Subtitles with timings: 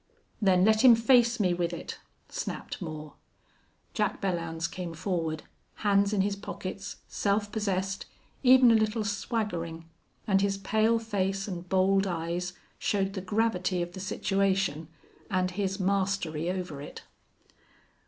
[0.41, 3.13] "Then let him face me with it," snapped Moore.
[3.93, 5.43] Jack Belllounds came forward,
[5.85, 8.07] hands in his pockets, self possessed,
[8.41, 9.87] even a little swaggering,
[10.25, 14.87] and his pale face and bold eyes showed the gravity of the situation
[15.29, 17.03] and his mastery over it.